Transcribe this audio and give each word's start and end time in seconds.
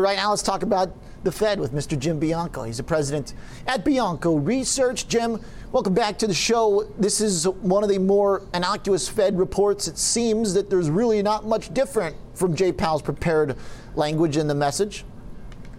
Right 0.00 0.16
now, 0.16 0.28
let's 0.28 0.42
talk 0.42 0.62
about 0.62 0.94
the 1.24 1.32
Fed 1.32 1.58
with 1.58 1.72
Mr. 1.72 1.98
Jim 1.98 2.18
Bianco. 2.18 2.64
He's 2.64 2.76
the 2.76 2.82
president 2.82 3.32
at 3.66 3.82
Bianco 3.82 4.36
Research. 4.36 5.08
Jim, 5.08 5.40
welcome 5.72 5.94
back 5.94 6.18
to 6.18 6.26
the 6.26 6.34
show. 6.34 6.86
This 6.98 7.22
is 7.22 7.48
one 7.48 7.82
of 7.82 7.88
the 7.88 7.98
more 7.98 8.42
innocuous 8.52 9.08
Fed 9.08 9.38
reports. 9.38 9.88
It 9.88 9.96
seems 9.96 10.52
that 10.52 10.68
there's 10.68 10.90
really 10.90 11.22
not 11.22 11.46
much 11.46 11.72
different 11.72 12.14
from 12.34 12.54
Jay 12.54 12.72
Powell's 12.72 13.00
prepared 13.00 13.56
language 13.94 14.36
in 14.36 14.46
the 14.46 14.54
message. 14.54 15.04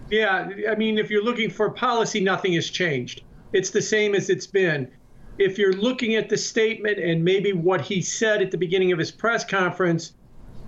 Yeah, 0.10 0.50
I 0.68 0.74
mean, 0.74 0.98
if 0.98 1.12
you're 1.12 1.24
looking 1.24 1.52
for 1.52 1.70
policy, 1.70 2.20
nothing 2.20 2.54
has 2.54 2.72
changed. 2.72 3.22
It's 3.54 3.70
the 3.70 3.84
same 3.84 4.16
as 4.16 4.32
it's 4.32 4.48
been. 4.48 4.92
If 5.38 5.60
you're 5.60 5.74
looking 5.74 6.16
at 6.16 6.28
the 6.28 6.38
statement 6.38 6.98
and 6.98 7.24
maybe 7.24 7.54
what 7.54 7.82
he 7.82 8.02
said 8.02 8.42
at 8.42 8.50
the 8.50 8.58
beginning 8.58 8.92
of 8.92 8.98
his 8.98 9.12
press 9.12 9.46
conference, 9.46 10.14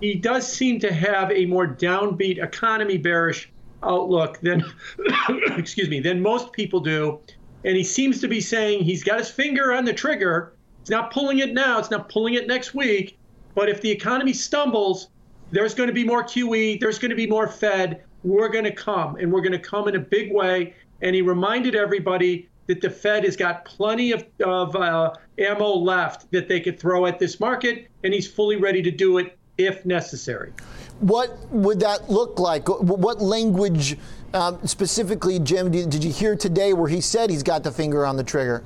he 0.00 0.14
does 0.14 0.50
seem 0.50 0.80
to 0.80 0.92
have 0.92 1.30
a 1.30 1.46
more 1.46 1.66
downbeat 1.66 2.42
economy 2.42 2.98
bearish 2.98 3.50
outlook 3.82 4.40
than 4.40 4.64
excuse 5.56 5.88
me 5.88 6.00
than 6.00 6.20
most 6.20 6.52
people 6.52 6.80
do. 6.80 7.20
And 7.64 7.76
he 7.76 7.84
seems 7.84 8.20
to 8.20 8.28
be 8.28 8.40
saying 8.40 8.84
he's 8.84 9.04
got 9.04 9.18
his 9.18 9.30
finger 9.30 9.72
on 9.72 9.84
the 9.84 9.92
trigger. 9.92 10.54
He's 10.80 10.90
not 10.90 11.12
pulling 11.12 11.38
it 11.38 11.52
now. 11.52 11.78
It's 11.78 11.90
not 11.90 12.08
pulling 12.08 12.34
it 12.34 12.46
next 12.46 12.74
week. 12.74 13.18
But 13.54 13.68
if 13.68 13.80
the 13.80 13.90
economy 13.90 14.32
stumbles 14.32 15.08
there's 15.52 15.74
going 15.74 15.88
to 15.88 15.92
be 15.92 16.04
more 16.04 16.22
QE 16.22 16.78
there's 16.78 16.98
going 16.98 17.10
to 17.10 17.16
be 17.16 17.26
more 17.26 17.48
fed. 17.48 18.04
We're 18.22 18.48
going 18.48 18.64
to 18.64 18.72
come 18.72 19.16
and 19.16 19.32
we're 19.32 19.40
going 19.40 19.52
to 19.52 19.58
come 19.58 19.88
in 19.88 19.96
a 19.96 20.00
big 20.00 20.32
way. 20.32 20.74
And 21.02 21.14
he 21.14 21.22
reminded 21.22 21.74
everybody 21.74 22.48
that 22.70 22.80
the 22.80 22.90
Fed 22.90 23.24
has 23.24 23.36
got 23.36 23.64
plenty 23.64 24.12
of, 24.12 24.24
of 24.44 24.76
uh, 24.76 25.12
ammo 25.38 25.74
left 25.74 26.30
that 26.30 26.46
they 26.46 26.60
could 26.60 26.78
throw 26.78 27.04
at 27.06 27.18
this 27.18 27.40
market, 27.40 27.88
and 28.04 28.14
he's 28.14 28.30
fully 28.30 28.54
ready 28.54 28.80
to 28.80 28.92
do 28.92 29.18
it 29.18 29.36
if 29.58 29.84
necessary. 29.84 30.52
What 31.00 31.36
would 31.50 31.80
that 31.80 32.10
look 32.10 32.38
like? 32.38 32.68
What 32.68 33.20
language 33.20 33.96
um, 34.32 34.64
specifically, 34.66 35.38
Jim, 35.40 35.70
did 35.70 36.04
you 36.04 36.12
hear 36.12 36.36
today 36.36 36.72
where 36.72 36.88
he 36.88 37.00
said 37.00 37.30
he's 37.30 37.42
got 37.42 37.62
the 37.64 37.72
finger 37.72 38.06
on 38.06 38.16
the 38.16 38.24
trigger? 38.24 38.62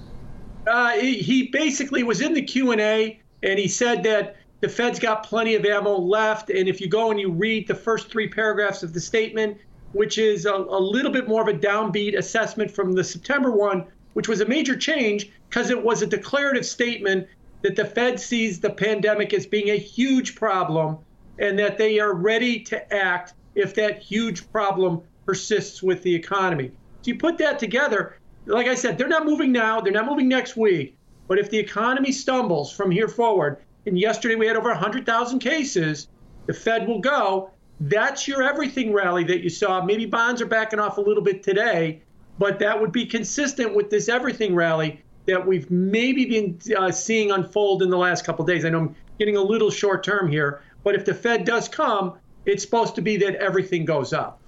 Uh, 0.66 0.92
he, 0.92 1.48
basically 1.48 2.02
was 2.02 2.20
in 2.20 2.32
the 2.32 2.42
Q&A, 2.42 3.20
and 3.42 3.58
he 3.58 3.68
said 3.68 4.02
that 4.02 4.36
the 4.60 4.68
Fed's 4.68 4.98
got 4.98 5.24
plenty 5.24 5.54
of 5.54 5.64
ammo 5.64 5.96
left. 5.96 6.50
And 6.50 6.68
if 6.68 6.80
you 6.80 6.88
go 6.88 7.10
and 7.10 7.20
you 7.20 7.30
read 7.30 7.66
the 7.66 7.74
first 7.74 8.10
three 8.10 8.28
paragraphs 8.28 8.82
of 8.82 8.92
the 8.94 9.00
statement, 9.00 9.58
which 9.92 10.18
is 10.18 10.46
a, 10.46 10.54
a 10.54 10.80
little 10.80 11.12
bit 11.12 11.28
more 11.28 11.42
of 11.42 11.48
a 11.48 11.58
downbeat 11.58 12.16
assessment 12.16 12.70
from 12.70 12.92
the 12.92 13.04
September 13.04 13.50
one, 13.50 13.86
which 14.14 14.28
was 14.28 14.40
a 14.40 14.46
major 14.46 14.76
change 14.76 15.30
because 15.48 15.70
it 15.70 15.82
was 15.82 16.02
a 16.02 16.06
declarative 16.06 16.64
statement 16.64 17.28
that 17.64 17.76
the 17.76 17.84
Fed 17.84 18.20
sees 18.20 18.60
the 18.60 18.68
pandemic 18.68 19.32
as 19.32 19.46
being 19.46 19.70
a 19.70 19.78
huge 19.78 20.34
problem 20.34 20.98
and 21.38 21.58
that 21.58 21.78
they 21.78 21.98
are 21.98 22.12
ready 22.12 22.60
to 22.60 22.94
act 22.94 23.32
if 23.54 23.74
that 23.74 24.00
huge 24.00 24.52
problem 24.52 25.00
persists 25.24 25.82
with 25.82 26.02
the 26.02 26.14
economy. 26.14 26.68
So 27.00 27.12
you 27.12 27.16
put 27.16 27.38
that 27.38 27.58
together, 27.58 28.18
like 28.44 28.66
I 28.66 28.74
said, 28.74 28.98
they're 28.98 29.08
not 29.08 29.24
moving 29.24 29.50
now, 29.50 29.80
they're 29.80 29.94
not 29.94 30.04
moving 30.04 30.28
next 30.28 30.58
week. 30.58 30.94
But 31.26 31.38
if 31.38 31.48
the 31.48 31.56
economy 31.56 32.12
stumbles 32.12 32.70
from 32.70 32.90
here 32.90 33.08
forward, 33.08 33.56
and 33.86 33.98
yesterday 33.98 34.34
we 34.34 34.46
had 34.46 34.56
over 34.56 34.68
100,000 34.68 35.38
cases, 35.38 36.08
the 36.44 36.52
Fed 36.52 36.86
will 36.86 37.00
go. 37.00 37.50
That's 37.80 38.28
your 38.28 38.42
everything 38.42 38.92
rally 38.92 39.24
that 39.24 39.42
you 39.42 39.48
saw. 39.48 39.82
Maybe 39.82 40.04
bonds 40.04 40.42
are 40.42 40.46
backing 40.46 40.80
off 40.80 40.98
a 40.98 41.00
little 41.00 41.22
bit 41.22 41.42
today, 41.42 42.02
but 42.38 42.58
that 42.58 42.78
would 42.78 42.92
be 42.92 43.06
consistent 43.06 43.74
with 43.74 43.88
this 43.88 44.10
everything 44.10 44.54
rally 44.54 45.02
that 45.26 45.44
we've 45.46 45.70
maybe 45.70 46.26
been 46.26 46.58
uh, 46.76 46.90
seeing 46.90 47.30
unfold 47.30 47.82
in 47.82 47.90
the 47.90 47.96
last 47.96 48.24
couple 48.24 48.44
days. 48.44 48.64
I 48.64 48.70
know 48.70 48.80
I'm 48.80 48.96
getting 49.18 49.36
a 49.36 49.42
little 49.42 49.70
short 49.70 50.04
term 50.04 50.30
here, 50.30 50.62
but 50.82 50.94
if 50.94 51.04
the 51.04 51.14
Fed 51.14 51.44
does 51.44 51.68
come, 51.68 52.18
it's 52.44 52.62
supposed 52.62 52.94
to 52.96 53.02
be 53.02 53.16
that 53.18 53.36
everything 53.36 53.84
goes 53.84 54.12
up. 54.12 54.40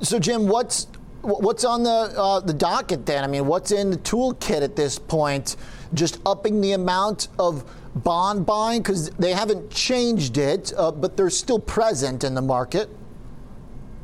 So, 0.00 0.18
Jim, 0.18 0.48
what's 0.48 0.88
what's 1.22 1.64
on 1.64 1.84
the 1.84 1.90
uh, 1.90 2.40
the 2.40 2.52
docket 2.52 3.06
then? 3.06 3.22
I 3.22 3.26
mean, 3.26 3.46
what's 3.46 3.70
in 3.70 3.90
the 3.90 3.96
toolkit 3.96 4.62
at 4.62 4.76
this 4.76 4.98
point? 4.98 5.56
Just 5.94 6.20
upping 6.26 6.60
the 6.60 6.72
amount 6.72 7.28
of 7.38 7.64
bond 7.94 8.44
buying 8.44 8.82
because 8.82 9.10
they 9.10 9.32
haven't 9.32 9.70
changed 9.70 10.36
it, 10.36 10.72
uh, 10.76 10.90
but 10.90 11.16
they're 11.16 11.30
still 11.30 11.60
present 11.60 12.24
in 12.24 12.34
the 12.34 12.42
market. 12.42 12.90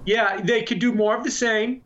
Yeah, 0.06 0.40
they 0.40 0.62
could 0.62 0.78
do 0.78 0.92
more 0.92 1.16
of 1.16 1.24
the 1.24 1.30
same. 1.30 1.82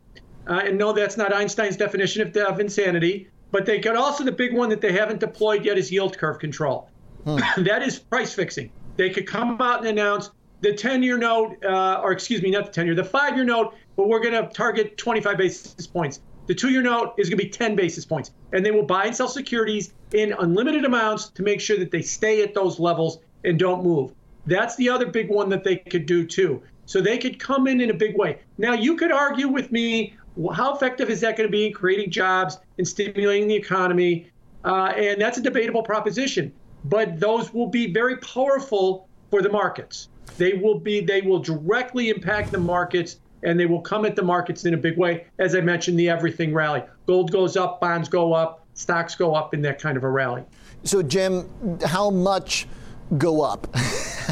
Uh, 0.46 0.60
and 0.66 0.76
no, 0.76 0.92
that's 0.92 1.16
not 1.16 1.32
Einstein's 1.32 1.76
definition 1.76 2.20
of, 2.20 2.36
of 2.36 2.60
insanity. 2.60 3.28
But 3.54 3.66
they 3.66 3.78
could 3.78 3.94
also, 3.94 4.24
the 4.24 4.32
big 4.32 4.52
one 4.52 4.68
that 4.70 4.80
they 4.80 4.90
haven't 4.90 5.20
deployed 5.20 5.64
yet 5.64 5.78
is 5.78 5.92
yield 5.92 6.18
curve 6.18 6.40
control. 6.40 6.90
Hmm. 7.22 7.38
that 7.62 7.84
is 7.84 8.00
price 8.00 8.34
fixing. 8.34 8.68
They 8.96 9.10
could 9.10 9.28
come 9.28 9.62
out 9.62 9.78
and 9.78 9.86
announce 9.86 10.32
the 10.60 10.72
10 10.72 11.04
year 11.04 11.16
note, 11.16 11.64
uh, 11.64 12.00
or 12.02 12.10
excuse 12.10 12.42
me, 12.42 12.50
not 12.50 12.66
the 12.66 12.72
10 12.72 12.86
year, 12.86 12.96
the 12.96 13.04
five 13.04 13.36
year 13.36 13.44
note, 13.44 13.74
but 13.94 14.08
we're 14.08 14.18
going 14.18 14.34
to 14.34 14.52
target 14.52 14.96
25 14.96 15.36
basis 15.36 15.86
points. 15.86 16.20
The 16.48 16.54
two 16.56 16.70
year 16.70 16.82
note 16.82 17.14
is 17.16 17.28
going 17.30 17.38
to 17.38 17.44
be 17.44 17.48
10 17.48 17.76
basis 17.76 18.04
points. 18.04 18.32
And 18.52 18.66
they 18.66 18.72
will 18.72 18.82
buy 18.82 19.04
and 19.04 19.14
sell 19.14 19.28
securities 19.28 19.94
in 20.12 20.32
unlimited 20.32 20.84
amounts 20.84 21.28
to 21.28 21.44
make 21.44 21.60
sure 21.60 21.78
that 21.78 21.92
they 21.92 22.02
stay 22.02 22.42
at 22.42 22.54
those 22.54 22.80
levels 22.80 23.20
and 23.44 23.56
don't 23.56 23.84
move. 23.84 24.10
That's 24.46 24.74
the 24.74 24.88
other 24.88 25.06
big 25.06 25.30
one 25.30 25.48
that 25.50 25.62
they 25.62 25.76
could 25.76 26.06
do 26.06 26.26
too. 26.26 26.60
So 26.86 27.00
they 27.00 27.18
could 27.18 27.38
come 27.38 27.68
in 27.68 27.80
in 27.80 27.90
a 27.90 27.94
big 27.94 28.16
way. 28.18 28.40
Now, 28.58 28.72
you 28.72 28.96
could 28.96 29.12
argue 29.12 29.46
with 29.46 29.70
me 29.70 30.14
how 30.54 30.74
effective 30.74 31.10
is 31.10 31.20
that 31.20 31.36
going 31.36 31.48
to 31.48 31.52
be 31.52 31.66
in 31.66 31.72
creating 31.72 32.10
jobs 32.10 32.58
and 32.78 32.86
stimulating 32.86 33.48
the 33.48 33.54
economy? 33.54 34.30
Uh, 34.64 34.92
and 34.96 35.20
that's 35.20 35.38
a 35.38 35.40
debatable 35.40 35.82
proposition. 35.82 36.52
But 36.84 37.20
those 37.20 37.52
will 37.52 37.68
be 37.68 37.92
very 37.92 38.16
powerful 38.18 39.08
for 39.30 39.42
the 39.42 39.48
markets. 39.48 40.08
They 40.36 40.54
will 40.54 40.78
be. 40.78 41.00
They 41.00 41.20
will 41.20 41.38
directly 41.38 42.10
impact 42.10 42.50
the 42.50 42.58
markets, 42.58 43.20
and 43.42 43.58
they 43.58 43.66
will 43.66 43.80
come 43.80 44.04
at 44.04 44.16
the 44.16 44.22
markets 44.22 44.64
in 44.64 44.74
a 44.74 44.76
big 44.76 44.98
way. 44.98 45.26
As 45.38 45.54
I 45.54 45.60
mentioned, 45.60 45.98
the 45.98 46.08
everything 46.08 46.52
rally. 46.52 46.82
Gold 47.06 47.30
goes 47.30 47.56
up, 47.56 47.80
bonds 47.80 48.08
go 48.08 48.32
up, 48.32 48.66
stocks 48.74 49.14
go 49.14 49.34
up 49.34 49.54
in 49.54 49.62
that 49.62 49.80
kind 49.80 49.96
of 49.96 50.04
a 50.04 50.10
rally. 50.10 50.42
So, 50.82 51.02
Jim, 51.02 51.48
how 51.84 52.10
much? 52.10 52.66
go 53.18 53.42
up, 53.42 53.66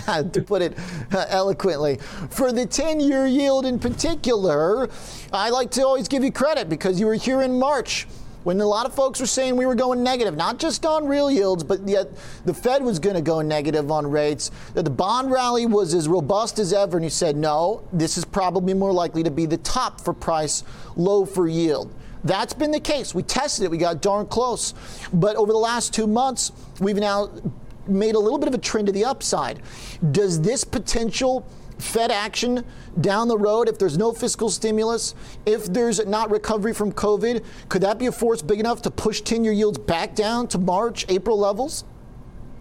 to 0.32 0.42
put 0.42 0.62
it 0.62 0.78
uh, 1.12 1.26
eloquently. 1.28 1.96
For 2.30 2.52
the 2.52 2.66
10 2.66 3.00
year 3.00 3.26
yield 3.26 3.66
in 3.66 3.78
particular, 3.78 4.88
I 5.32 5.50
like 5.50 5.70
to 5.72 5.82
always 5.82 6.08
give 6.08 6.24
you 6.24 6.32
credit 6.32 6.68
because 6.68 6.98
you 7.00 7.06
were 7.06 7.14
here 7.14 7.42
in 7.42 7.58
March 7.58 8.06
when 8.44 8.60
a 8.60 8.66
lot 8.66 8.86
of 8.86 8.94
folks 8.94 9.20
were 9.20 9.26
saying 9.26 9.56
we 9.56 9.66
were 9.66 9.74
going 9.74 10.02
negative, 10.02 10.36
not 10.36 10.58
just 10.58 10.84
on 10.84 11.06
real 11.06 11.30
yields, 11.30 11.62
but 11.62 11.86
yet 11.86 12.08
the 12.44 12.52
Fed 12.52 12.82
was 12.82 12.98
going 12.98 13.14
to 13.14 13.22
go 13.22 13.40
negative 13.40 13.90
on 13.90 14.10
rates, 14.10 14.50
that 14.74 14.82
the 14.82 14.90
bond 14.90 15.30
rally 15.30 15.66
was 15.66 15.94
as 15.94 16.08
robust 16.08 16.58
as 16.58 16.72
ever, 16.72 16.96
and 16.96 17.04
you 17.04 17.10
said, 17.10 17.36
no, 17.36 17.86
this 17.92 18.18
is 18.18 18.24
probably 18.24 18.74
more 18.74 18.92
likely 18.92 19.22
to 19.22 19.30
be 19.30 19.46
the 19.46 19.58
top 19.58 20.00
for 20.00 20.12
price, 20.12 20.64
low 20.96 21.24
for 21.24 21.46
yield. 21.46 21.94
That's 22.24 22.52
been 22.52 22.70
the 22.70 22.80
case. 22.80 23.14
We 23.14 23.22
tested 23.22 23.64
it, 23.64 23.70
we 23.70 23.78
got 23.78 24.00
darn 24.00 24.26
close. 24.26 24.74
But 25.12 25.36
over 25.36 25.52
the 25.52 25.58
last 25.58 25.92
two 25.92 26.06
months, 26.06 26.52
we've 26.80 26.96
now 26.96 27.30
made 27.86 28.14
a 28.14 28.18
little 28.18 28.38
bit 28.38 28.48
of 28.48 28.54
a 28.54 28.58
trend 28.58 28.86
to 28.86 28.92
the 28.92 29.04
upside. 29.04 29.60
Does 30.12 30.40
this 30.40 30.64
potential 30.64 31.46
Fed 31.82 32.10
action 32.10 32.64
down 33.00 33.28
the 33.28 33.36
road, 33.36 33.68
if 33.68 33.78
there's 33.78 33.98
no 33.98 34.12
fiscal 34.12 34.48
stimulus, 34.50 35.14
if 35.46 35.66
there's 35.66 36.04
not 36.06 36.30
recovery 36.30 36.72
from 36.72 36.92
COVID, 36.92 37.44
could 37.68 37.82
that 37.82 37.98
be 37.98 38.06
a 38.06 38.12
force 38.12 38.40
big 38.40 38.60
enough 38.60 38.82
to 38.82 38.90
push 38.90 39.20
10 39.20 39.44
year 39.44 39.52
yields 39.52 39.78
back 39.78 40.14
down 40.14 40.46
to 40.48 40.58
March, 40.58 41.04
April 41.08 41.38
levels? 41.38 41.84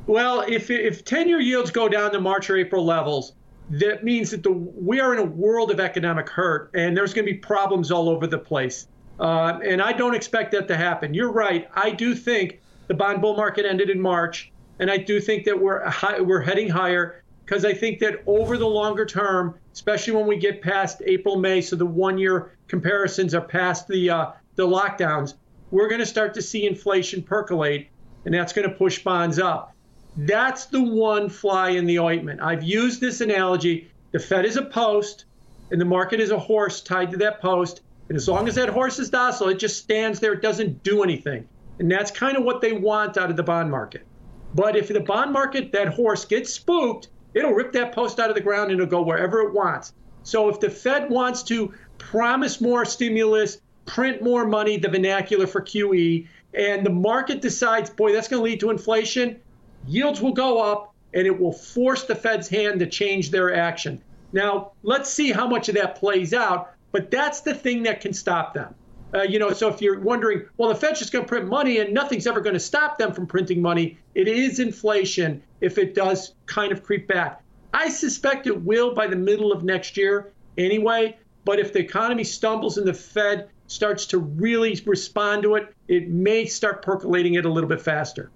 Well, 0.07 0.41
if, 0.41 0.71
if 0.71 1.05
10 1.05 1.29
year 1.29 1.39
yields 1.39 1.71
go 1.71 1.87
down 1.87 2.11
to 2.11 2.19
March 2.19 2.49
or 2.49 2.57
April 2.57 2.83
levels, 2.83 3.33
that 3.69 4.03
means 4.03 4.31
that 4.31 4.43
the, 4.43 4.51
we 4.51 4.99
are 4.99 5.13
in 5.13 5.19
a 5.19 5.25
world 5.25 5.71
of 5.71 5.79
economic 5.79 6.27
hurt 6.27 6.71
and 6.73 6.97
there's 6.97 7.13
going 7.13 7.25
to 7.25 7.31
be 7.31 7.37
problems 7.37 7.91
all 7.91 8.09
over 8.09 8.27
the 8.27 8.39
place. 8.39 8.87
Uh, 9.19 9.59
and 9.63 9.81
I 9.81 9.93
don't 9.93 10.15
expect 10.15 10.51
that 10.53 10.67
to 10.67 10.75
happen. 10.75 11.13
You're 11.13 11.31
right. 11.31 11.69
I 11.75 11.91
do 11.91 12.15
think 12.15 12.59
the 12.87 12.95
bond 12.95 13.21
bull 13.21 13.35
market 13.35 13.65
ended 13.65 13.89
in 13.89 14.01
March. 14.01 14.50
And 14.81 14.89
I 14.89 14.97
do 14.97 15.21
think 15.21 15.45
that 15.45 15.61
we're 15.61 15.87
high, 15.87 16.19
we're 16.19 16.41
heading 16.41 16.67
higher 16.67 17.23
because 17.45 17.65
I 17.65 17.73
think 17.73 17.99
that 17.99 18.23
over 18.25 18.57
the 18.57 18.67
longer 18.67 19.05
term, 19.05 19.53
especially 19.71 20.13
when 20.13 20.25
we 20.25 20.37
get 20.37 20.59
past 20.63 21.03
April, 21.05 21.37
May, 21.37 21.61
so 21.61 21.75
the 21.75 21.85
one-year 21.85 22.57
comparisons 22.67 23.35
are 23.35 23.41
past 23.41 23.87
the 23.87 24.09
uh, 24.09 24.31
the 24.55 24.65
lockdowns, 24.65 25.35
we're 25.69 25.87
going 25.87 25.99
to 25.99 26.05
start 26.05 26.33
to 26.33 26.41
see 26.41 26.65
inflation 26.65 27.21
percolate, 27.21 27.89
and 28.25 28.33
that's 28.33 28.53
going 28.53 28.67
to 28.67 28.75
push 28.75 29.03
bonds 29.03 29.37
up. 29.37 29.75
That's 30.17 30.65
the 30.65 30.81
one 30.81 31.29
fly 31.29 31.69
in 31.69 31.85
the 31.85 31.99
ointment. 31.99 32.41
I've 32.41 32.63
used 32.63 32.99
this 32.99 33.21
analogy. 33.21 33.91
The 34.13 34.19
Fed 34.19 34.45
is 34.45 34.57
a 34.57 34.65
post, 34.65 35.25
and 35.69 35.79
the 35.79 35.85
market 35.85 36.19
is 36.19 36.31
a 36.31 36.39
horse 36.39 36.81
tied 36.81 37.11
to 37.11 37.17
that 37.17 37.39
post. 37.39 37.81
And 38.09 38.15
as 38.17 38.27
long 38.27 38.47
as 38.47 38.55
that 38.55 38.69
horse 38.69 38.97
is 38.97 39.11
docile, 39.11 39.49
it 39.49 39.59
just 39.59 39.77
stands 39.77 40.19
there. 40.19 40.33
It 40.33 40.41
doesn't 40.41 40.81
do 40.81 41.03
anything. 41.03 41.47
And 41.77 41.89
that's 41.89 42.09
kind 42.09 42.35
of 42.35 42.43
what 42.43 42.61
they 42.61 42.73
want 42.73 43.15
out 43.17 43.29
of 43.29 43.37
the 43.37 43.43
bond 43.43 43.69
market. 43.69 44.07
But 44.53 44.75
if 44.75 44.89
the 44.89 44.99
bond 44.99 45.31
market, 45.31 45.71
that 45.71 45.89
horse 45.89 46.25
gets 46.25 46.53
spooked, 46.53 47.09
it'll 47.33 47.53
rip 47.53 47.71
that 47.73 47.93
post 47.93 48.19
out 48.19 48.29
of 48.29 48.35
the 48.35 48.41
ground 48.41 48.71
and 48.71 48.79
it'll 48.79 48.89
go 48.89 49.01
wherever 49.01 49.41
it 49.41 49.53
wants. 49.53 49.93
So 50.23 50.49
if 50.49 50.59
the 50.59 50.69
Fed 50.69 51.09
wants 51.09 51.43
to 51.43 51.73
promise 51.97 52.61
more 52.61 52.85
stimulus, 52.85 53.59
print 53.85 54.21
more 54.21 54.45
money, 54.45 54.77
the 54.77 54.89
vernacular 54.89 55.47
for 55.47 55.61
QE, 55.61 56.27
and 56.53 56.85
the 56.85 56.91
market 56.91 57.41
decides, 57.41 57.89
boy, 57.89 58.11
that's 58.11 58.27
going 58.27 58.41
to 58.41 58.43
lead 58.43 58.59
to 58.59 58.69
inflation, 58.69 59.39
yields 59.87 60.21
will 60.21 60.33
go 60.33 60.61
up 60.61 60.93
and 61.13 61.25
it 61.25 61.39
will 61.39 61.53
force 61.53 62.03
the 62.03 62.15
Fed's 62.15 62.47
hand 62.47 62.79
to 62.79 62.87
change 62.87 63.31
their 63.31 63.53
action. 63.55 64.01
Now, 64.33 64.71
let's 64.83 65.09
see 65.09 65.31
how 65.31 65.47
much 65.47 65.69
of 65.69 65.75
that 65.75 65.95
plays 65.95 66.33
out. 66.33 66.73
but 66.91 67.09
that's 67.09 67.41
the 67.41 67.53
thing 67.53 67.83
that 67.83 68.01
can 68.01 68.13
stop 68.13 68.53
them. 68.53 68.75
Uh, 69.13 69.23
you 69.23 69.39
know, 69.39 69.51
so 69.51 69.67
if 69.67 69.81
you're 69.81 69.99
wondering, 69.99 70.45
well, 70.57 70.69
the 70.69 70.75
Fed's 70.75 70.99
just 70.99 71.11
going 71.11 71.25
to 71.25 71.29
print 71.29 71.47
money 71.47 71.79
and 71.79 71.93
nothing's 71.93 72.27
ever 72.27 72.39
going 72.39 72.53
to 72.53 72.59
stop 72.59 72.97
them 72.97 73.13
from 73.13 73.27
printing 73.27 73.61
money, 73.61 73.97
it 74.15 74.27
is 74.27 74.59
inflation 74.59 75.41
if 75.59 75.77
it 75.77 75.93
does 75.93 76.33
kind 76.45 76.71
of 76.71 76.81
creep 76.83 77.07
back. 77.07 77.43
I 77.73 77.89
suspect 77.89 78.47
it 78.47 78.61
will 78.61 78.93
by 78.93 79.07
the 79.07 79.15
middle 79.15 79.51
of 79.51 79.63
next 79.63 79.97
year 79.97 80.33
anyway. 80.57 81.17
But 81.43 81.59
if 81.59 81.73
the 81.73 81.79
economy 81.79 82.23
stumbles 82.23 82.77
and 82.77 82.87
the 82.87 82.93
Fed 82.93 83.49
starts 83.67 84.05
to 84.07 84.19
really 84.19 84.79
respond 84.85 85.43
to 85.43 85.55
it, 85.55 85.73
it 85.87 86.09
may 86.09 86.45
start 86.45 86.81
percolating 86.83 87.35
it 87.35 87.45
a 87.45 87.49
little 87.49 87.69
bit 87.69 87.81
faster. 87.81 88.29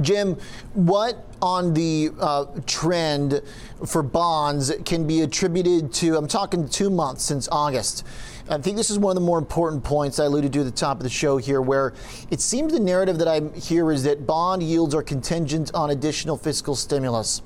Jim, 0.00 0.36
what 0.74 1.26
on 1.40 1.74
the 1.74 2.10
uh, 2.20 2.46
trend 2.66 3.42
for 3.86 4.02
bonds 4.02 4.72
can 4.84 5.06
be 5.06 5.22
attributed 5.22 5.92
to? 5.94 6.16
I'm 6.16 6.28
talking 6.28 6.68
two 6.68 6.90
months 6.90 7.24
since 7.24 7.48
August. 7.50 8.04
I 8.50 8.58
think 8.58 8.76
this 8.76 8.88
is 8.88 8.98
one 8.98 9.10
of 9.10 9.20
the 9.20 9.26
more 9.26 9.38
important 9.38 9.84
points 9.84 10.18
I 10.18 10.24
alluded 10.24 10.52
to 10.54 10.60
at 10.60 10.64
the 10.64 10.70
top 10.70 10.96
of 10.96 11.02
the 11.02 11.10
show 11.10 11.36
here, 11.36 11.60
where 11.60 11.92
it 12.30 12.40
seems 12.40 12.72
the 12.72 12.80
narrative 12.80 13.18
that 13.18 13.28
I 13.28 13.40
hear 13.58 13.92
is 13.92 14.04
that 14.04 14.26
bond 14.26 14.62
yields 14.62 14.94
are 14.94 15.02
contingent 15.02 15.70
on 15.74 15.90
additional 15.90 16.36
fiscal 16.36 16.74
stimulus. 16.74 17.42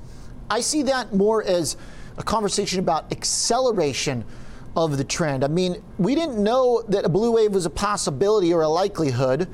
I 0.49 0.61
see 0.61 0.83
that 0.83 1.13
more 1.13 1.43
as 1.43 1.75
a 2.17 2.23
conversation 2.23 2.79
about 2.79 3.11
acceleration 3.11 4.23
of 4.75 4.97
the 4.97 5.03
trend. 5.03 5.43
I 5.43 5.47
mean, 5.47 5.83
we 5.97 6.15
didn't 6.15 6.41
know 6.41 6.83
that 6.87 7.05
a 7.05 7.09
blue 7.09 7.31
wave 7.31 7.53
was 7.53 7.65
a 7.65 7.69
possibility 7.69 8.53
or 8.53 8.61
a 8.61 8.67
likelihood 8.67 9.47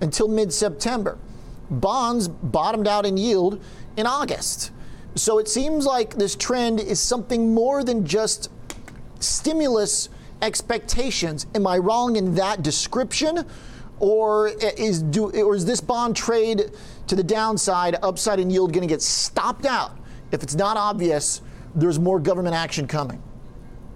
until 0.00 0.28
mid 0.28 0.52
September. 0.52 1.18
Bonds 1.70 2.28
bottomed 2.28 2.88
out 2.88 3.06
in 3.06 3.16
yield 3.16 3.62
in 3.96 4.06
August. 4.06 4.72
So 5.14 5.38
it 5.38 5.48
seems 5.48 5.86
like 5.86 6.14
this 6.14 6.36
trend 6.36 6.80
is 6.80 7.00
something 7.00 7.54
more 7.54 7.84
than 7.84 8.04
just 8.04 8.50
stimulus 9.18 10.08
expectations. 10.42 11.46
Am 11.54 11.66
I 11.66 11.78
wrong 11.78 12.16
in 12.16 12.34
that 12.36 12.62
description? 12.62 13.46
Or 13.98 14.48
is, 14.48 15.02
do, 15.02 15.30
or 15.30 15.54
is 15.54 15.66
this 15.66 15.80
bond 15.80 16.16
trade 16.16 16.70
to 17.06 17.16
the 17.16 17.22
downside, 17.22 17.96
upside 18.02 18.40
in 18.40 18.48
yield, 18.50 18.72
going 18.72 18.86
to 18.86 18.92
get 18.92 19.02
stopped 19.02 19.66
out? 19.66 19.98
If 20.32 20.42
it's 20.42 20.54
not 20.54 20.76
obvious, 20.76 21.42
there's 21.74 21.98
more 21.98 22.18
government 22.18 22.54
action 22.54 22.86
coming. 22.86 23.22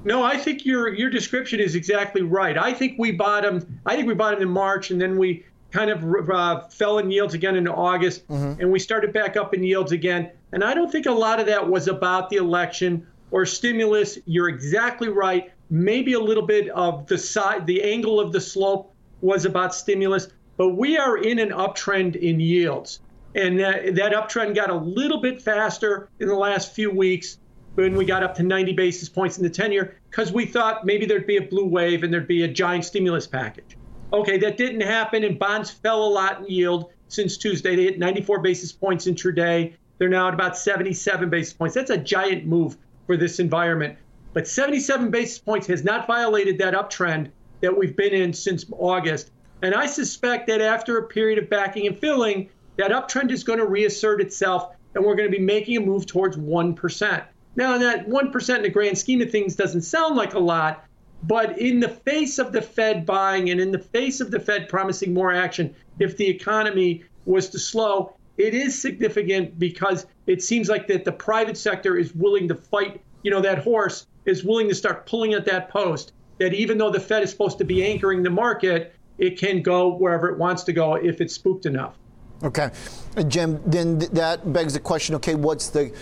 No, 0.04 0.22
I 0.22 0.36
think 0.36 0.66
your 0.66 0.92
your 0.92 1.08
description 1.08 1.60
is 1.60 1.74
exactly 1.74 2.20
right. 2.20 2.58
I 2.58 2.74
think 2.74 2.98
we 2.98 3.10
bottomed. 3.12 3.66
I 3.86 3.96
think 3.96 4.06
we 4.06 4.12
bottomed 4.12 4.42
in 4.42 4.50
March, 4.50 4.90
and 4.90 5.00
then 5.00 5.16
we 5.16 5.46
kind 5.74 5.90
of 5.90 6.30
uh, 6.30 6.68
fell 6.68 6.98
in 6.98 7.10
yields 7.10 7.34
again 7.34 7.56
in 7.56 7.66
August, 7.66 8.26
mm-hmm. 8.28 8.60
and 8.60 8.70
we 8.70 8.78
started 8.78 9.12
back 9.12 9.36
up 9.36 9.52
in 9.52 9.64
yields 9.64 9.92
again. 9.92 10.30
And 10.52 10.62
I 10.62 10.72
don't 10.72 10.90
think 10.90 11.06
a 11.06 11.12
lot 11.12 11.40
of 11.40 11.46
that 11.46 11.68
was 11.68 11.88
about 11.88 12.30
the 12.30 12.36
election 12.36 13.06
or 13.32 13.44
stimulus. 13.44 14.18
You're 14.24 14.48
exactly 14.48 15.08
right 15.08 15.50
maybe 15.70 16.12
a 16.12 16.20
little 16.20 16.46
bit 16.46 16.68
of 16.70 17.06
the 17.06 17.18
side, 17.18 17.66
the 17.66 17.82
angle 17.82 18.20
of 18.20 18.32
the 18.32 18.40
slope 18.40 18.94
was 19.20 19.44
about 19.44 19.74
stimulus, 19.74 20.28
but 20.56 20.70
we 20.70 20.96
are 20.96 21.16
in 21.16 21.38
an 21.38 21.50
uptrend 21.50 22.16
in 22.16 22.38
yields. 22.38 23.00
And 23.34 23.58
that, 23.58 23.96
that 23.96 24.12
uptrend 24.12 24.54
got 24.54 24.70
a 24.70 24.74
little 24.74 25.20
bit 25.20 25.42
faster 25.42 26.08
in 26.20 26.28
the 26.28 26.34
last 26.34 26.72
few 26.72 26.90
weeks 26.90 27.38
when 27.74 27.96
we 27.96 28.04
got 28.04 28.22
up 28.22 28.36
to 28.36 28.44
90 28.44 28.74
basis 28.74 29.08
points 29.08 29.36
in 29.36 29.42
the 29.42 29.50
10 29.50 29.72
year 29.72 29.96
because 30.08 30.30
we 30.30 30.46
thought 30.46 30.86
maybe 30.86 31.06
there'd 31.06 31.26
be 31.26 31.38
a 31.38 31.42
blue 31.42 31.66
wave 31.66 32.04
and 32.04 32.12
there'd 32.12 32.28
be 32.28 32.44
a 32.44 32.48
giant 32.48 32.84
stimulus 32.84 33.26
package. 33.26 33.76
Okay, 34.14 34.38
that 34.38 34.56
didn't 34.56 34.82
happen, 34.82 35.24
and 35.24 35.36
bonds 35.36 35.72
fell 35.72 36.04
a 36.04 36.08
lot 36.08 36.38
in 36.38 36.46
yield 36.46 36.92
since 37.08 37.36
Tuesday. 37.36 37.74
They 37.74 37.82
hit 37.82 37.98
94 37.98 38.42
basis 38.42 38.70
points 38.70 39.06
intraday. 39.06 39.74
They're 39.98 40.08
now 40.08 40.28
at 40.28 40.34
about 40.34 40.56
77 40.56 41.28
basis 41.30 41.52
points. 41.52 41.74
That's 41.74 41.90
a 41.90 41.98
giant 41.98 42.46
move 42.46 42.76
for 43.08 43.16
this 43.16 43.40
environment. 43.40 43.98
But 44.32 44.46
77 44.46 45.10
basis 45.10 45.40
points 45.40 45.66
has 45.66 45.82
not 45.82 46.06
violated 46.06 46.58
that 46.58 46.74
uptrend 46.74 47.32
that 47.60 47.76
we've 47.76 47.96
been 47.96 48.12
in 48.12 48.32
since 48.32 48.64
August. 48.78 49.32
And 49.62 49.74
I 49.74 49.86
suspect 49.86 50.46
that 50.46 50.60
after 50.60 50.98
a 50.98 51.08
period 51.08 51.40
of 51.40 51.50
backing 51.50 51.88
and 51.88 51.98
filling, 51.98 52.50
that 52.76 52.92
uptrend 52.92 53.32
is 53.32 53.42
going 53.42 53.58
to 53.58 53.66
reassert 53.66 54.20
itself 54.20 54.76
and 54.94 55.04
we're 55.04 55.16
going 55.16 55.30
to 55.30 55.36
be 55.36 55.42
making 55.42 55.76
a 55.76 55.80
move 55.80 56.06
towards 56.06 56.36
1%. 56.36 57.24
Now, 57.56 57.78
that 57.78 58.08
1% 58.08 58.56
in 58.56 58.62
the 58.62 58.68
grand 58.68 58.96
scheme 58.96 59.22
of 59.22 59.30
things 59.30 59.56
doesn't 59.56 59.82
sound 59.82 60.14
like 60.14 60.34
a 60.34 60.38
lot, 60.38 60.84
but 61.26 61.58
in 61.58 61.80
the 61.80 61.88
face 61.88 62.38
of 62.38 62.52
the 62.52 62.62
Fed 62.62 63.06
buying 63.06 63.50
and 63.50 63.60
in 63.60 63.70
the 63.70 63.78
face 63.78 64.20
of 64.20 64.30
the 64.30 64.40
Fed 64.40 64.68
promising 64.68 65.14
more 65.14 65.32
action, 65.32 65.74
if 65.98 66.16
the 66.16 66.26
economy 66.26 67.04
was 67.24 67.48
to 67.50 67.58
slow, 67.58 68.14
it 68.36 68.54
is 68.54 68.80
significant 68.80 69.58
because 69.58 70.06
it 70.26 70.42
seems 70.42 70.68
like 70.68 70.86
that 70.88 71.04
the 71.04 71.12
private 71.12 71.56
sector 71.56 71.96
is 71.96 72.14
willing 72.14 72.48
to 72.48 72.54
fight, 72.54 73.00
you 73.22 73.30
know, 73.30 73.40
that 73.40 73.58
horse 73.58 74.06
is 74.24 74.44
willing 74.44 74.68
to 74.68 74.74
start 74.74 75.06
pulling 75.06 75.34
at 75.34 75.44
that 75.46 75.68
post, 75.68 76.12
that 76.38 76.52
even 76.52 76.78
though 76.78 76.90
the 76.90 77.00
Fed 77.00 77.22
is 77.22 77.30
supposed 77.30 77.58
to 77.58 77.64
be 77.64 77.84
anchoring 77.84 78.22
the 78.22 78.30
market, 78.30 78.94
it 79.18 79.38
can 79.38 79.62
go 79.62 79.94
wherever 79.94 80.28
it 80.28 80.38
wants 80.38 80.64
to 80.64 80.72
go 80.72 80.94
if 80.94 81.20
it's 81.20 81.34
spooked 81.34 81.66
enough. 81.66 81.96
Okay. 82.42 82.70
Jim, 83.28 83.62
then 83.64 83.98
that 83.98 84.52
begs 84.52 84.74
the 84.74 84.80
question 84.80 85.14
okay, 85.14 85.34
what's 85.34 85.70
the, 85.70 85.92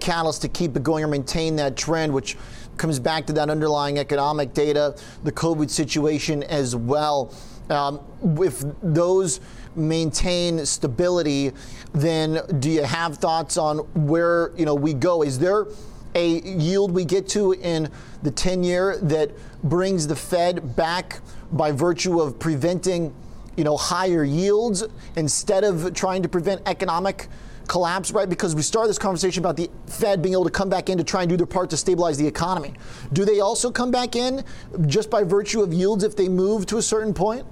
catalyst 0.00 0.40
to 0.40 0.48
keep 0.48 0.74
it 0.74 0.82
going 0.82 1.04
or 1.04 1.06
maintain 1.06 1.54
that 1.56 1.76
trend, 1.76 2.12
which 2.14 2.38
comes 2.76 2.98
back 2.98 3.26
to 3.26 3.32
that 3.34 3.50
underlying 3.50 3.98
economic 3.98 4.54
data, 4.54 4.96
the 5.24 5.32
COVID 5.32 5.70
situation 5.70 6.42
as 6.44 6.74
well. 6.74 7.34
Um, 7.70 8.00
if 8.40 8.62
those 8.82 9.40
maintain 9.76 10.64
stability, 10.66 11.52
then 11.92 12.40
do 12.60 12.70
you 12.70 12.82
have 12.82 13.18
thoughts 13.18 13.56
on 13.56 13.78
where 14.06 14.52
you 14.56 14.66
know 14.66 14.74
we 14.74 14.94
go? 14.94 15.22
Is 15.22 15.38
there 15.38 15.66
a 16.14 16.40
yield 16.40 16.92
we 16.92 17.04
get 17.04 17.28
to 17.28 17.52
in 17.52 17.90
the 18.22 18.30
10 18.30 18.62
year 18.62 18.98
that 18.98 19.30
brings 19.64 20.06
the 20.06 20.16
Fed 20.16 20.76
back 20.76 21.20
by 21.52 21.72
virtue 21.72 22.20
of 22.20 22.38
preventing 22.38 23.14
you 23.56 23.64
know 23.64 23.76
higher 23.76 24.24
yields 24.24 24.84
instead 25.16 25.64
of 25.64 25.94
trying 25.94 26.22
to 26.22 26.28
prevent 26.28 26.62
economic 26.66 27.28
collapse 27.68 28.10
right 28.10 28.28
because 28.28 28.54
we 28.54 28.62
started 28.62 28.88
this 28.88 28.98
conversation 28.98 29.42
about 29.42 29.56
the 29.56 29.70
Fed 29.86 30.22
being 30.22 30.34
able 30.34 30.44
to 30.44 30.50
come 30.50 30.68
back 30.68 30.88
in 30.88 30.98
to 30.98 31.04
try 31.04 31.22
and 31.22 31.30
do 31.30 31.36
their 31.36 31.46
part 31.46 31.70
to 31.70 31.76
stabilize 31.76 32.18
the 32.18 32.26
economy 32.26 32.74
do 33.12 33.24
they 33.24 33.40
also 33.40 33.70
come 33.70 33.90
back 33.90 34.16
in 34.16 34.44
just 34.86 35.10
by 35.10 35.22
virtue 35.22 35.62
of 35.62 35.72
yields 35.72 36.04
if 36.04 36.16
they 36.16 36.28
move 36.28 36.66
to 36.66 36.78
a 36.78 36.82
certain 36.82 37.14
point 37.14 37.46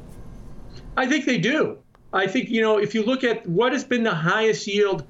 I 0.96 1.06
think 1.06 1.24
they 1.24 1.38
do 1.38 1.78
I 2.12 2.26
think 2.26 2.50
you 2.50 2.60
know 2.60 2.78
if 2.78 2.94
you 2.94 3.02
look 3.02 3.24
at 3.24 3.46
what 3.46 3.72
has 3.72 3.84
been 3.84 4.02
the 4.02 4.14
highest 4.14 4.66
yield 4.66 5.04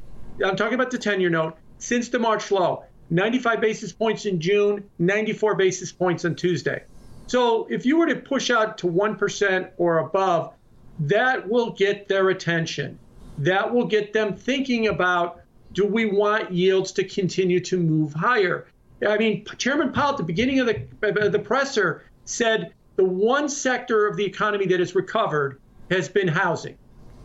I'm 0.44 0.56
talking 0.56 0.74
about 0.74 0.90
the 0.90 0.98
10 0.98 1.20
year 1.20 1.30
note 1.30 1.56
since 1.78 2.08
the 2.08 2.18
March 2.18 2.50
low 2.50 2.84
95 3.10 3.60
basis 3.60 3.92
points 3.92 4.24
in 4.24 4.40
June, 4.40 4.88
94 4.98 5.56
basis 5.56 5.92
points 5.92 6.24
on 6.24 6.36
Tuesday. 6.36 6.84
So 7.26 7.66
if 7.70 7.84
you 7.84 7.96
were 7.96 8.06
to 8.06 8.16
push 8.16 8.50
out 8.50 8.78
to 8.78 8.86
1% 8.86 9.70
or 9.76 9.98
above, 9.98 10.54
that 11.00 11.48
will 11.48 11.70
get 11.70 12.08
their 12.08 12.28
attention. 12.30 12.98
That 13.40 13.72
will 13.72 13.86
get 13.86 14.12
them 14.12 14.36
thinking 14.36 14.88
about 14.88 15.40
do 15.72 15.84
we 15.84 16.04
want 16.04 16.52
yields 16.52 16.92
to 16.92 17.04
continue 17.04 17.60
to 17.60 17.78
move 17.78 18.12
higher? 18.12 18.66
I 19.06 19.16
mean, 19.16 19.44
Chairman 19.56 19.92
Powell 19.92 20.12
at 20.12 20.16
the 20.18 20.22
beginning 20.22 20.60
of 20.60 20.66
the, 20.66 20.86
uh, 21.02 21.28
the 21.28 21.38
presser 21.38 22.04
said 22.24 22.72
the 22.96 23.04
one 23.04 23.48
sector 23.48 24.06
of 24.06 24.16
the 24.16 24.24
economy 24.24 24.66
that 24.66 24.80
has 24.80 24.94
recovered 24.94 25.60
has 25.90 26.08
been 26.08 26.28
housing. 26.28 26.76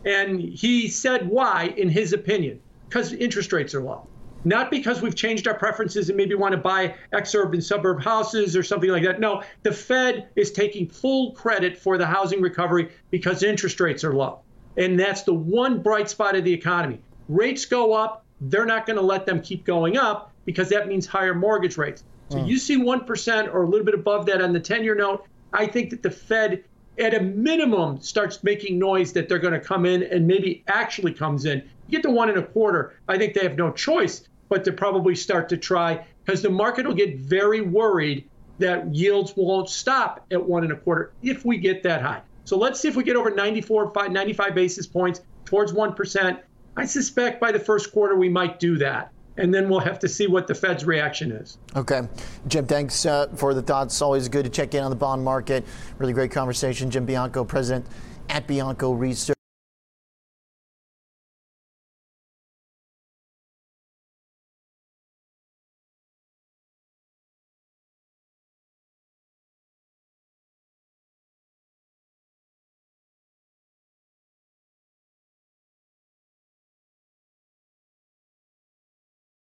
And 0.04 0.40
he 0.40 0.88
said 0.88 1.28
why, 1.28 1.74
in 1.76 1.88
his 1.88 2.12
opinion, 2.12 2.60
because 2.88 3.12
interest 3.12 3.52
rates 3.52 3.74
are 3.74 3.82
low 3.82 4.06
not 4.46 4.70
because 4.70 5.02
we've 5.02 5.16
changed 5.16 5.48
our 5.48 5.58
preferences 5.58 6.08
and 6.08 6.16
maybe 6.16 6.36
want 6.36 6.52
to 6.52 6.58
buy 6.58 6.94
exurban 7.12 7.60
suburb 7.60 8.00
houses 8.00 8.56
or 8.56 8.62
something 8.62 8.90
like 8.90 9.02
that. 9.02 9.18
No, 9.18 9.42
the 9.64 9.72
Fed 9.72 10.28
is 10.36 10.52
taking 10.52 10.88
full 10.88 11.32
credit 11.32 11.76
for 11.76 11.98
the 11.98 12.06
housing 12.06 12.40
recovery 12.40 12.90
because 13.10 13.42
interest 13.42 13.80
rates 13.80 14.04
are 14.04 14.14
low. 14.14 14.40
And 14.76 14.98
that's 14.98 15.22
the 15.22 15.34
one 15.34 15.82
bright 15.82 16.10
spot 16.10 16.36
of 16.36 16.44
the 16.44 16.52
economy. 16.52 17.00
Rates 17.28 17.64
go 17.64 17.92
up, 17.94 18.24
they're 18.40 18.66
not 18.66 18.86
going 18.86 18.96
to 18.98 19.02
let 19.02 19.26
them 19.26 19.40
keep 19.40 19.64
going 19.64 19.96
up 19.96 20.32
because 20.44 20.68
that 20.68 20.86
means 20.88 21.06
higher 21.06 21.34
mortgage 21.34 21.76
rates. 21.76 22.04
So 22.28 22.38
mm. 22.38 22.46
you 22.46 22.58
see 22.58 22.76
1% 22.76 23.54
or 23.54 23.62
a 23.62 23.68
little 23.68 23.84
bit 23.84 23.94
above 23.94 24.26
that 24.26 24.42
on 24.42 24.52
the 24.52 24.60
10 24.60 24.84
year 24.84 24.94
note. 24.94 25.26
I 25.52 25.66
think 25.66 25.90
that 25.90 26.02
the 26.02 26.10
Fed, 26.10 26.64
at 26.98 27.14
a 27.14 27.20
minimum, 27.20 28.00
starts 28.00 28.42
making 28.44 28.78
noise 28.78 29.12
that 29.14 29.28
they're 29.28 29.38
going 29.38 29.54
to 29.54 29.60
come 29.60 29.86
in 29.86 30.02
and 30.02 30.26
maybe 30.26 30.62
actually 30.68 31.12
comes 31.12 31.44
in. 31.44 31.62
You 31.88 31.92
get 31.92 32.02
to 32.02 32.10
one 32.10 32.28
and 32.28 32.38
a 32.38 32.42
quarter, 32.42 32.98
I 33.08 33.16
think 33.16 33.34
they 33.34 33.42
have 33.42 33.56
no 33.56 33.72
choice 33.72 34.28
but 34.48 34.64
to 34.64 34.72
probably 34.72 35.14
start 35.14 35.48
to 35.48 35.56
try 35.56 36.04
because 36.24 36.42
the 36.42 36.50
market 36.50 36.86
will 36.86 36.94
get 36.94 37.16
very 37.16 37.60
worried 37.60 38.28
that 38.58 38.94
yields 38.94 39.34
won't 39.36 39.68
stop 39.68 40.24
at 40.30 40.44
one 40.44 40.64
and 40.64 40.72
a 40.72 40.76
quarter 40.76 41.12
if 41.22 41.44
we 41.44 41.58
get 41.58 41.82
that 41.82 42.02
high. 42.02 42.22
So 42.46 42.56
let's 42.56 42.80
see 42.80 42.86
if 42.88 42.94
we 42.94 43.02
get 43.02 43.16
over 43.16 43.30
94, 43.30 43.92
95 44.08 44.54
basis 44.54 44.86
points 44.86 45.20
towards 45.44 45.72
1%. 45.72 46.40
I 46.76 46.86
suspect 46.86 47.40
by 47.40 47.50
the 47.50 47.58
first 47.58 47.92
quarter 47.92 48.14
we 48.14 48.28
might 48.28 48.60
do 48.60 48.78
that. 48.78 49.12
And 49.36 49.52
then 49.52 49.68
we'll 49.68 49.80
have 49.80 49.98
to 49.98 50.08
see 50.08 50.28
what 50.28 50.46
the 50.46 50.54
Fed's 50.54 50.84
reaction 50.84 51.32
is. 51.32 51.58
Okay. 51.74 52.08
Jim, 52.46 52.66
thanks 52.66 53.04
uh, 53.04 53.26
for 53.34 53.52
the 53.52 53.60
thoughts. 53.60 54.00
Always 54.00 54.28
good 54.28 54.44
to 54.44 54.50
check 54.50 54.74
in 54.74 54.82
on 54.82 54.90
the 54.90 54.96
bond 54.96 55.22
market. 55.22 55.66
Really 55.98 56.14
great 56.14 56.30
conversation. 56.30 56.90
Jim 56.90 57.04
Bianco, 57.04 57.44
president 57.44 57.84
at 58.30 58.46
Bianco 58.46 58.92
Research. 58.92 59.35